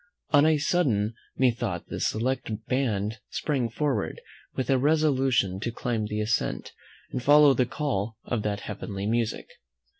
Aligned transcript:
On 0.31 0.47
a 0.47 0.57
sudden 0.57 1.13
methought 1.37 1.89
this 1.89 2.07
select 2.09 2.49
band 2.65 3.19
sprang 3.29 3.69
forward, 3.69 4.19
with 4.55 4.67
a 4.71 4.79
resolution 4.79 5.59
to 5.59 5.71
climb 5.71 6.07
the 6.07 6.21
ascent, 6.21 6.71
and 7.11 7.21
follow 7.21 7.53
the 7.53 7.67
call 7.67 8.17
of 8.25 8.41
that 8.41 8.61
heavenly 8.61 9.05
music. 9.05 9.45